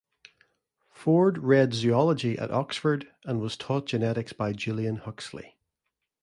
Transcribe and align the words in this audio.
Ford 0.89 1.37
read 1.37 1.75
zoology 1.75 2.35
at 2.35 2.49
Oxford, 2.49 3.11
and 3.23 3.39
was 3.39 3.55
taught 3.55 3.85
genetics 3.85 4.33
by 4.33 4.51
Julian 4.51 4.95
Huxley. 4.95 5.57